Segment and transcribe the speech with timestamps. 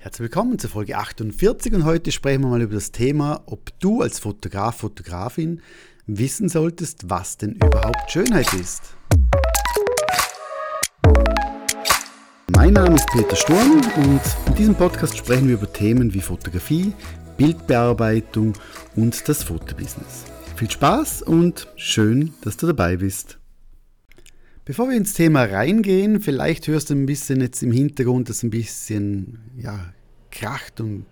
[0.00, 4.00] Herzlich willkommen zur Folge 48 und heute sprechen wir mal über das Thema, ob du
[4.00, 5.60] als Fotograf, Fotografin
[6.06, 8.96] wissen solltest, was denn überhaupt Schönheit ist.
[12.52, 16.92] Mein Name ist Peter Sturm und in diesem Podcast sprechen wir über Themen wie Fotografie,
[17.36, 18.52] Bildbearbeitung
[18.94, 20.26] und das Fotobusiness.
[20.54, 23.40] Viel Spaß und schön, dass du dabei bist.
[24.68, 28.50] Bevor wir ins Thema reingehen, vielleicht hörst du ein bisschen jetzt im Hintergrund, dass ein
[28.50, 29.94] bisschen ja,
[30.30, 31.06] kracht und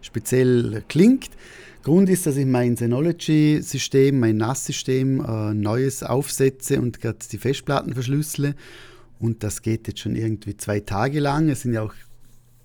[0.00, 1.28] speziell klingt.
[1.82, 7.92] Grund ist, dass ich mein Synology-System, mein NAS-System, äh, neues aufsetze und gerade die Festplatten
[7.92, 8.54] verschlüssele.
[9.18, 11.50] Und das geht jetzt schon irgendwie zwei Tage lang.
[11.50, 11.92] Es sind ja auch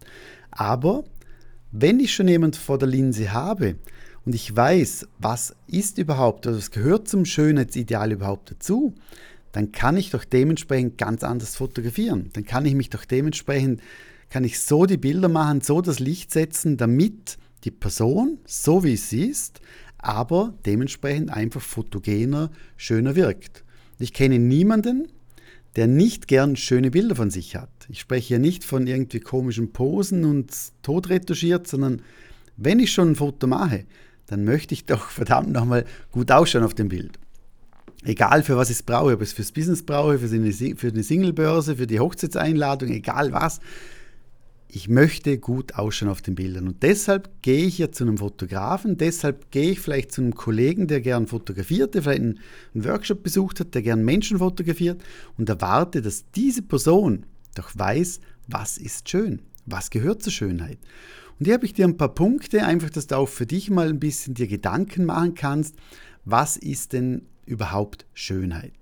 [0.50, 1.04] Aber
[1.72, 3.76] wenn ich schon jemand vor der Linse habe
[4.24, 8.94] und ich weiß, was ist überhaupt, oder was gehört zum Schönheitsideal überhaupt dazu,
[9.52, 12.30] dann kann ich doch dementsprechend ganz anders fotografieren.
[12.32, 13.80] Dann kann ich mich doch dementsprechend,
[14.28, 18.96] kann ich so die Bilder machen, so das Licht setzen, damit die Person, so wie
[18.96, 19.60] sie ist,
[20.02, 23.64] aber dementsprechend einfach fotogener, schöner wirkt.
[23.98, 25.08] Ich kenne niemanden,
[25.76, 27.70] der nicht gern schöne Bilder von sich hat.
[27.88, 30.52] Ich spreche hier nicht von irgendwie komischen Posen und
[30.82, 32.02] totretuschiert, sondern
[32.56, 33.84] wenn ich schon ein Foto mache,
[34.26, 37.18] dann möchte ich doch verdammt nochmal gut ausschauen auf dem Bild.
[38.02, 40.88] Egal für was ich es brauche, ob ich es fürs Business brauche, für eine, für
[40.88, 43.60] eine Singlebörse, für die Hochzeitseinladung, egal was
[44.72, 46.68] ich möchte gut ausschauen auf den Bildern.
[46.68, 50.86] Und deshalb gehe ich ja zu einem Fotografen, deshalb gehe ich vielleicht zu einem Kollegen,
[50.86, 52.40] der gern fotografiert, der vielleicht einen,
[52.74, 55.02] Workshop besucht hat, der gern Menschen fotografiert
[55.36, 60.78] und erwarte, dass diese Person doch weiß, was ist schön, was gehört zur Schönheit.
[61.38, 63.88] Und hier habe ich dir ein paar Punkte, einfach, dass du auch für dich mal
[63.88, 65.74] ein bisschen dir Gedanken machen kannst,
[66.24, 68.74] was ist denn überhaupt Schönheit?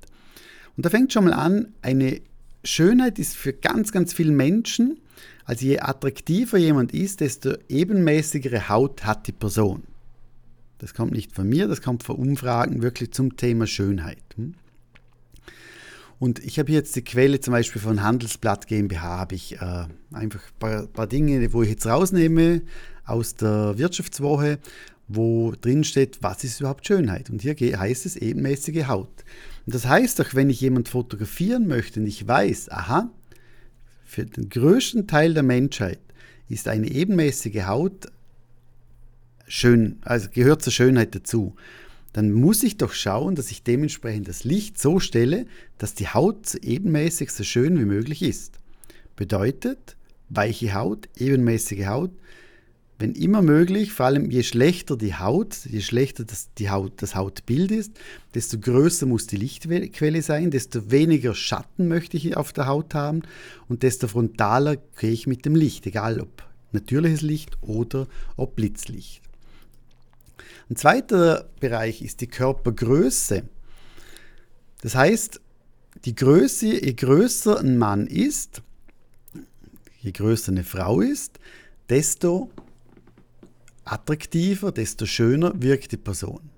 [0.77, 2.21] Und da fängt schon mal an, eine
[2.65, 5.01] Schönheit ist für ganz, ganz viele Menschen,
[5.45, 9.83] also je attraktiver jemand ist, desto ebenmäßigere Haut hat die Person.
[10.79, 14.23] Das kommt nicht von mir, das kommt von Umfragen wirklich zum Thema Schönheit.
[14.37, 14.55] Hm?
[16.19, 20.41] Und ich habe jetzt die Quelle zum Beispiel von Handelsblatt GmbH, habe ich äh, einfach
[20.41, 22.63] ein paar, paar, Dinge, wo ich jetzt rausnehme
[23.05, 24.59] aus der Wirtschaftswoche,
[25.07, 27.31] wo drin steht, was ist überhaupt Schönheit.
[27.31, 29.25] Und hier heißt es ebenmäßige Haut.
[29.67, 33.11] Und das heißt doch, wenn ich jemand fotografieren möchte und ich weiß, aha,
[34.09, 36.01] für den größten Teil der Menschheit
[36.49, 38.07] ist eine ebenmäßige Haut
[39.47, 41.55] schön, also gehört zur Schönheit dazu.
[42.15, 45.45] Dann muss ich doch schauen, dass ich dementsprechend das Licht so stelle,
[45.77, 48.55] dass die Haut so ebenmäßig so schön wie möglich ist.
[49.15, 49.97] Bedeutet,
[50.31, 52.13] weiche Haut, ebenmäßige Haut,
[52.99, 57.15] wenn immer möglich, vor allem je schlechter die Haut, je schlechter das, die Haut, das
[57.15, 57.93] Hautbild ist,
[58.35, 63.23] desto größer muss die Lichtquelle sein, desto weniger Schatten möchte ich auf der Haut haben
[63.69, 66.43] und desto frontaler gehe ich mit dem Licht, egal ob
[66.73, 69.23] natürliches Licht oder ob Blitzlicht.
[70.69, 73.45] Ein zweiter Bereich ist die Körpergröße.
[74.83, 75.41] Das heißt,
[76.05, 78.63] die Größe, je größer ein Mann ist,
[80.01, 81.39] je größer eine Frau ist,
[81.89, 82.51] desto
[83.93, 86.51] attraktiver, desto schöner wirkt die Person.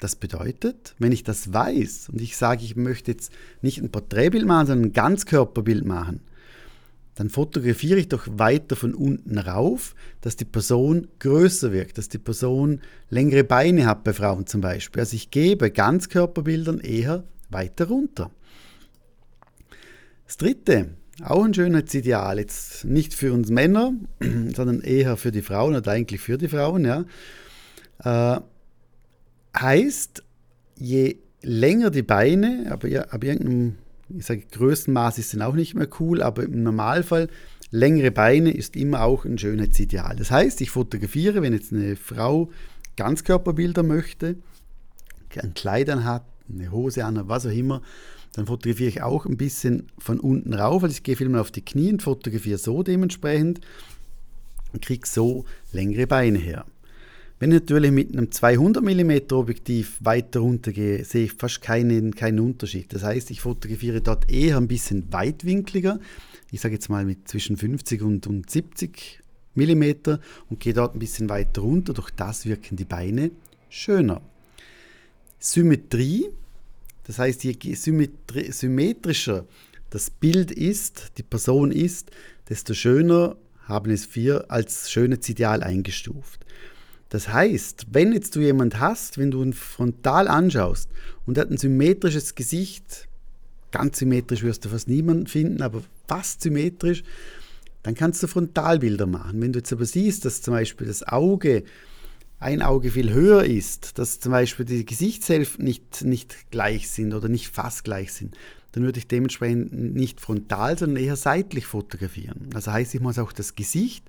[0.00, 3.32] Das bedeutet, wenn ich das weiß und ich sage, ich möchte jetzt
[3.62, 6.20] nicht ein Porträtbild machen, sondern ein Ganzkörperbild machen,
[7.16, 12.18] dann fotografiere ich doch weiter von unten rauf, dass die Person größer wirkt, dass die
[12.18, 12.80] Person
[13.10, 15.00] längere Beine hat bei Frauen zum Beispiel.
[15.00, 18.30] Also ich gehe bei Ganzkörperbildern eher weiter runter.
[20.26, 20.90] Das dritte,
[21.22, 23.92] auch ein Schönheitsideal, jetzt nicht für uns Männer,
[24.54, 27.04] sondern eher für die Frauen oder eigentlich für die Frauen, ja,
[28.04, 28.40] äh,
[29.58, 30.22] heißt,
[30.76, 33.76] je länger die Beine, aber ja, ab irgendeinem,
[34.16, 37.28] ich sage, Größenmaß ist dann auch nicht mehr cool, aber im Normalfall
[37.70, 40.16] längere Beine ist immer auch ein Schönheitsideal.
[40.16, 42.50] Das heißt, ich fotografiere, wenn jetzt eine Frau
[42.96, 44.36] Ganzkörperbilder möchte,
[45.36, 47.82] ein Kleid hat, eine Hose an, was auch immer,
[48.32, 51.50] dann fotografiere ich auch ein bisschen von unten rauf, also ich gehe viel mal auf
[51.50, 53.60] die Knie und fotografiere so dementsprechend
[54.72, 56.64] und kriege so längere Beine her.
[57.40, 62.14] Wenn ich natürlich mit einem 200 mm Objektiv weiter runter gehe, sehe ich fast keinen,
[62.14, 62.92] keinen Unterschied.
[62.92, 66.00] Das heißt, ich fotografiere dort eher ein bisschen weitwinkliger.
[66.50, 69.20] Ich sage jetzt mal mit zwischen 50 und, und 70
[69.54, 69.84] mm
[70.50, 71.92] und gehe dort ein bisschen weiter runter.
[71.92, 73.30] Durch das wirken die Beine
[73.68, 74.20] schöner.
[75.38, 76.30] Symmetrie,
[77.08, 79.46] das heißt, je symmetrischer
[79.90, 82.10] das Bild ist, die Person ist,
[82.50, 86.44] desto schöner haben es wir als Schönheitsideal eingestuft.
[87.08, 90.90] Das heißt, wenn jetzt du jemand hast, wenn du ihn frontal anschaust
[91.24, 93.08] und er hat ein symmetrisches Gesicht,
[93.70, 97.04] ganz symmetrisch wirst du fast niemanden finden, aber fast symmetrisch,
[97.84, 99.40] dann kannst du Frontalbilder machen.
[99.40, 101.64] Wenn du jetzt aber siehst, dass zum Beispiel das Auge,
[102.40, 107.28] ein Auge viel höher ist, dass zum Beispiel die Gesichtshälften nicht, nicht gleich sind oder
[107.28, 108.36] nicht fast gleich sind,
[108.72, 112.50] dann würde ich dementsprechend nicht frontal, sondern eher seitlich fotografieren.
[112.54, 114.04] Also heißt, ich muss auch das Gesicht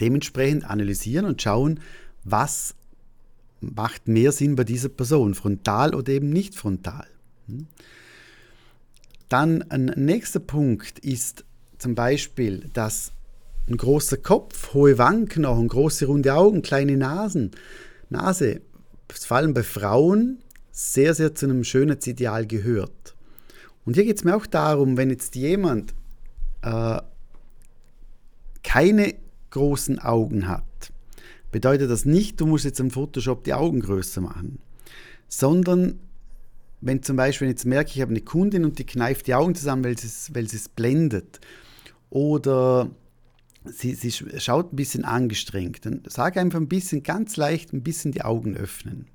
[0.00, 1.80] dementsprechend analysieren und schauen,
[2.24, 2.74] was
[3.60, 7.06] macht mehr Sinn bei dieser Person, frontal oder eben nicht frontal.
[7.46, 7.66] Hm?
[9.28, 11.44] Dann ein nächster Punkt ist
[11.78, 13.12] zum Beispiel, dass
[13.68, 17.50] ein großer Kopf, hohe Wangenknochen, große runde Augen, kleine Nasen,
[18.08, 18.62] Nase,
[19.08, 20.38] vor allem bei Frauen,
[20.70, 23.14] sehr, sehr zu einem Schönheitsideal gehört.
[23.84, 25.94] Und hier geht es mir auch darum, wenn jetzt jemand
[26.62, 26.98] äh,
[28.62, 29.14] keine
[29.50, 30.92] großen Augen hat,
[31.50, 34.58] bedeutet das nicht, du musst jetzt im Photoshop die Augen größer machen,
[35.28, 35.98] sondern
[36.80, 39.34] wenn zum Beispiel wenn ich jetzt merke, ich habe eine Kundin und die kneift die
[39.34, 40.06] Augen zusammen, weil sie
[40.56, 41.40] es, blendet.
[42.10, 42.90] Oder
[43.72, 48.12] sie, sie schaut ein bisschen angestrengt, dann sage einfach ein bisschen, ganz leicht ein bisschen
[48.12, 49.06] die Augen öffnen.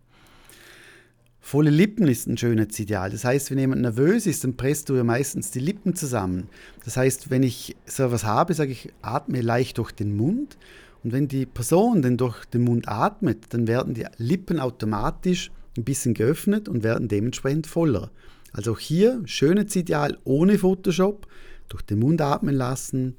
[1.45, 3.09] Volle Lippen ist ein Schönheitsideal.
[3.09, 6.47] Das heißt, wenn jemand nervös ist, dann presst du ja meistens die Lippen zusammen.
[6.85, 10.57] Das heißt, wenn ich so etwas habe, sage ich, atme leicht durch den Mund.
[11.03, 15.83] Und wenn die Person dann durch den Mund atmet, dann werden die Lippen automatisch ein
[15.83, 18.09] bisschen geöffnet und werden dementsprechend voller.
[18.53, 21.27] Also auch hier Schönheitsideal ohne Photoshop,
[21.67, 23.17] durch den Mund atmen lassen,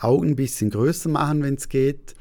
[0.00, 2.14] Augen ein bisschen größer machen, wenn es geht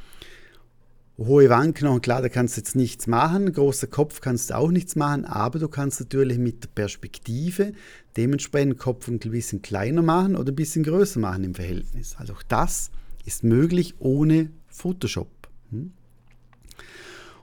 [1.18, 3.52] Hohe Wangenknochen, klar, da kannst du jetzt nichts machen.
[3.52, 7.74] Großer Kopf kannst du auch nichts machen, aber du kannst natürlich mit der Perspektive
[8.16, 12.16] dementsprechend Kopf ein bisschen kleiner machen oder ein bisschen größer machen im Verhältnis.
[12.20, 12.92] Also auch das
[13.26, 15.30] ist möglich ohne Photoshop.
[15.72, 15.92] Hm?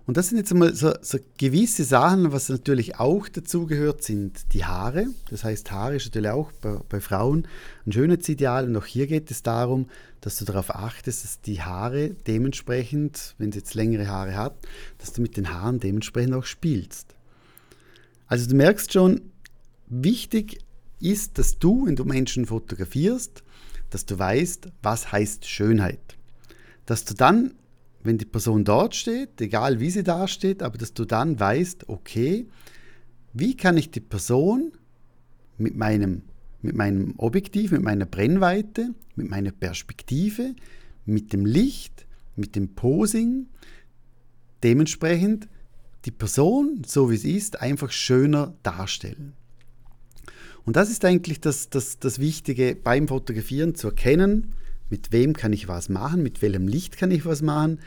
[0.06, 4.52] Und das sind jetzt einmal so, so, gewisse Sachen, was natürlich auch dazu gehört, sind
[4.52, 5.06] die Haare.
[5.30, 7.48] Das heißt, Haare ist natürlich auch bei, bei Frauen
[7.86, 8.66] ein Schönheitsideal.
[8.66, 9.88] Und auch hier geht es darum,
[10.20, 14.56] dass du darauf achtest, dass die Haare dementsprechend, wenn sie jetzt längere Haare hat,
[14.98, 17.14] dass du mit den Haaren dementsprechend auch spielst.
[18.26, 19.22] Also du merkst schon,
[19.86, 20.58] wichtig
[21.00, 23.42] ist, dass du, wenn du Menschen fotografierst,
[23.88, 26.16] dass du weißt, was heißt Schönheit.
[26.84, 27.54] Dass du dann
[28.04, 31.88] wenn die Person dort steht, egal wie sie da steht, aber dass du dann weißt,
[31.88, 32.46] okay,
[33.32, 34.72] wie kann ich die Person
[35.56, 36.22] mit meinem,
[36.60, 40.54] mit meinem Objektiv, mit meiner Brennweite, mit meiner Perspektive,
[41.06, 42.06] mit dem Licht,
[42.36, 43.46] mit dem Posing,
[44.62, 45.48] dementsprechend
[46.04, 49.32] die Person, so wie sie ist, einfach schöner darstellen.
[50.66, 54.54] Und das ist eigentlich das, das, das Wichtige beim Fotografieren zu erkennen,
[54.90, 57.80] mit wem kann ich was machen, mit welchem Licht kann ich was machen.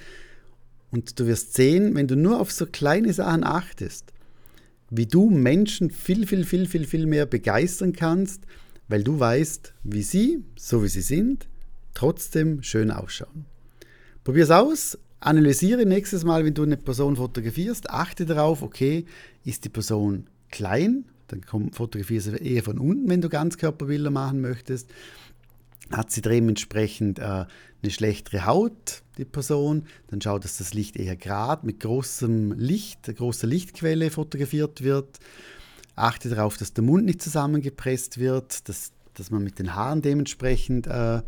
[0.92, 4.14] Und du wirst sehen, wenn du nur auf so kleine Sachen achtest,
[4.90, 8.44] wie du Menschen viel, viel, viel, viel, viel mehr begeistern kannst,
[8.88, 11.48] weil du weißt, wie sie, so wie sie sind,
[11.94, 13.46] trotzdem schön ausschauen.
[14.24, 19.06] Probier es aus, analysiere nächstes Mal, wenn du eine Person fotografierst, achte darauf, okay,
[19.44, 21.42] ist die Person klein, dann
[21.74, 24.90] fotografierst du eher von unten, wenn du Ganzkörperbilder machen möchtest
[25.92, 27.46] hat sie dementsprechend äh,
[27.82, 33.04] eine schlechtere Haut, die Person, dann schaut, dass das Licht eher gerade mit großem Licht,
[33.16, 35.20] großer Lichtquelle fotografiert wird.
[35.96, 40.88] Achte darauf, dass der Mund nicht zusammengepresst wird, dass dass man mit den Haaren dementsprechend
[40.88, 41.22] äh,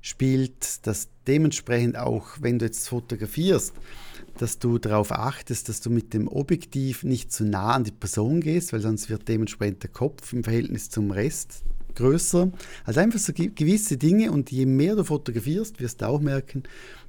[0.00, 3.72] spielt, dass dementsprechend auch, wenn du jetzt fotografierst,
[4.38, 8.40] dass du darauf achtest, dass du mit dem Objektiv nicht zu nah an die Person
[8.40, 11.62] gehst, weil sonst wird dementsprechend der Kopf im Verhältnis zum Rest
[11.94, 12.50] größer.
[12.84, 16.62] Also einfach so gewisse Dinge und je mehr du fotografierst, wirst du auch merken,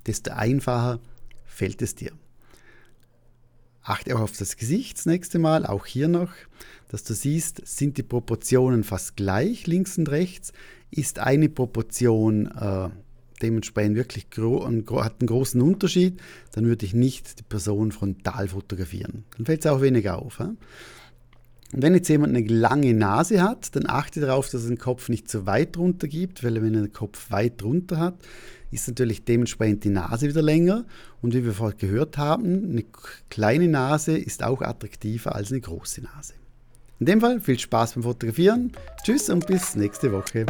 [0.05, 0.99] desto einfacher
[1.45, 2.11] fällt es dir.
[3.81, 6.31] Achte auch auf das Gesicht das nächste Mal, auch hier noch,
[6.87, 10.53] dass du siehst, sind die Proportionen fast gleich, links und rechts.
[10.89, 12.89] Ist eine Proportion äh,
[13.41, 16.21] dementsprechend wirklich ein, hat einen großen Unterschied,
[16.53, 19.25] dann würde ich nicht die Person frontal fotografieren.
[19.35, 20.39] Dann fällt es auch weniger auf.
[20.39, 20.53] Ja?
[21.73, 25.09] Und wenn jetzt jemand eine lange Nase hat, dann achte darauf, dass er den Kopf
[25.09, 28.15] nicht zu weit runter gibt, weil wenn er den Kopf weit runter hat,
[28.69, 30.85] ist natürlich dementsprechend die Nase wieder länger.
[31.21, 32.85] Und wie wir vorhin gehört haben, eine
[33.29, 36.33] kleine Nase ist auch attraktiver als eine große Nase.
[36.99, 38.71] In dem Fall viel Spaß beim Fotografieren.
[39.03, 40.45] Tschüss und bis nächste Woche.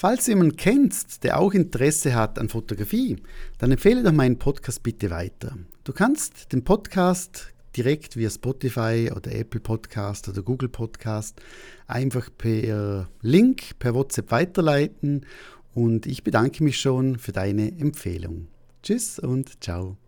[0.00, 3.18] Falls du jemanden kennst, der auch Interesse hat an Fotografie,
[3.58, 5.58] dann empfehle doch meinen Podcast bitte weiter.
[5.84, 11.42] Du kannst den Podcast direkt via Spotify oder Apple Podcast oder Google Podcast
[11.86, 15.26] einfach per Link, per WhatsApp weiterleiten
[15.74, 18.46] und ich bedanke mich schon für deine Empfehlung.
[18.82, 19.98] Tschüss und ciao.